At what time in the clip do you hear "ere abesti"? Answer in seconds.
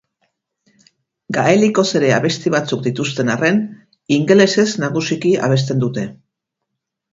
1.99-2.53